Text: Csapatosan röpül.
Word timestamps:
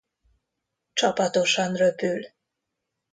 Csapatosan 0.93 1.75
röpül. 1.75 2.25